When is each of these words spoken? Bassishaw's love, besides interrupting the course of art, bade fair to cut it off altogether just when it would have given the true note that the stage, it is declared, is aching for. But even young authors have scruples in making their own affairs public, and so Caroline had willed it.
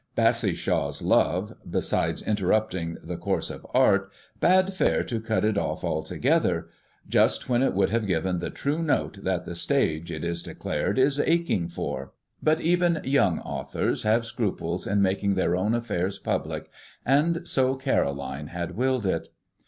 Bassishaw's 0.15 1.03
love, 1.03 1.53
besides 1.69 2.23
interrupting 2.23 2.97
the 3.03 3.17
course 3.17 3.51
of 3.51 3.67
art, 3.71 4.11
bade 4.39 4.73
fair 4.73 5.03
to 5.03 5.21
cut 5.21 5.45
it 5.45 5.59
off 5.59 5.83
altogether 5.83 6.69
just 7.07 7.47
when 7.49 7.61
it 7.61 7.75
would 7.75 7.91
have 7.91 8.07
given 8.07 8.39
the 8.39 8.49
true 8.49 8.81
note 8.81 9.23
that 9.23 9.45
the 9.45 9.53
stage, 9.53 10.11
it 10.11 10.23
is 10.23 10.41
declared, 10.41 10.97
is 10.97 11.19
aching 11.19 11.69
for. 11.69 12.13
But 12.41 12.59
even 12.61 13.01
young 13.03 13.41
authors 13.41 14.01
have 14.01 14.25
scruples 14.25 14.87
in 14.87 15.03
making 15.03 15.35
their 15.35 15.55
own 15.55 15.75
affairs 15.75 16.17
public, 16.17 16.71
and 17.05 17.47
so 17.47 17.75
Caroline 17.75 18.47
had 18.47 18.75
willed 18.75 19.05
it. 19.05 19.27